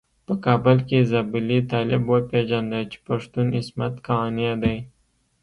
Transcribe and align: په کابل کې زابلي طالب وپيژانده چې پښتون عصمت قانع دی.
په 0.25 0.33
کابل 0.45 0.77
کې 0.87 1.07
زابلي 1.11 1.59
طالب 1.71 2.01
وپيژانده 2.13 2.81
چې 2.91 2.97
پښتون 3.07 3.47
عصمت 3.59 3.93
قانع 4.07 4.53
دی. 4.63 4.77